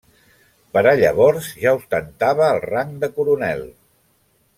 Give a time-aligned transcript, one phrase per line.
[0.77, 3.63] Per a llavors ja ostentava el rang de coronel.